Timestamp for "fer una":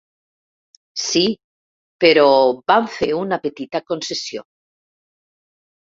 2.97-3.41